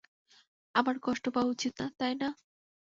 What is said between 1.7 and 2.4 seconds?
না, তাই না?